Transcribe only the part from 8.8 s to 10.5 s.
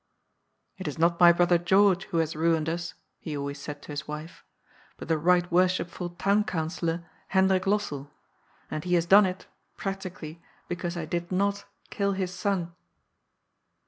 he has done it, practically,